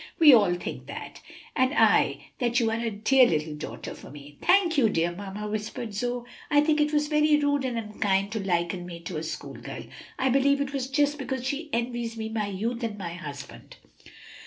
[0.17, 1.21] We all think that,
[1.55, 5.47] and I that you are a dear little daughter for me." "Thank you, dear mamma,"
[5.47, 6.25] whispered Zoe.
[6.49, 9.83] "I think it was very rude and unkind to liken me to a school girl.
[10.17, 13.75] I believe it was just because she envies me my youth and my husband."